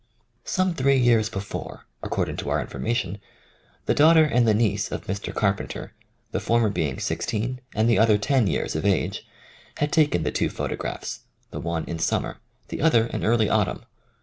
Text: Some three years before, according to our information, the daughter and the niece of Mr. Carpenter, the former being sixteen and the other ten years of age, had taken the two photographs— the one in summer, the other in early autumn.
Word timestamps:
Some 0.45 0.73
three 0.73 0.97
years 0.97 1.29
before, 1.29 1.85
according 2.01 2.37
to 2.37 2.49
our 2.49 2.59
information, 2.59 3.19
the 3.85 3.93
daughter 3.93 4.23
and 4.23 4.47
the 4.47 4.53
niece 4.55 4.91
of 4.91 5.05
Mr. 5.05 5.31
Carpenter, 5.31 5.93
the 6.31 6.39
former 6.39 6.69
being 6.69 6.99
sixteen 6.99 7.61
and 7.75 7.87
the 7.87 7.99
other 7.99 8.17
ten 8.17 8.47
years 8.47 8.75
of 8.75 8.83
age, 8.83 9.27
had 9.77 9.91
taken 9.91 10.23
the 10.23 10.31
two 10.31 10.49
photographs— 10.49 11.19
the 11.51 11.59
one 11.59 11.85
in 11.85 11.99
summer, 11.99 12.39
the 12.69 12.81
other 12.81 13.05
in 13.05 13.23
early 13.23 13.47
autumn. 13.47 13.85